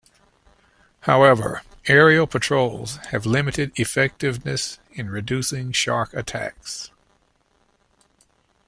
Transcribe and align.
However 1.01 1.61
aerial 1.85 2.25
patrols 2.25 2.95
have 3.11 3.27
limited 3.27 3.71
effectiveness 3.75 4.79
in 4.89 5.11
reducing 5.11 5.71
shark 5.71 6.11
attacks. 6.15 6.89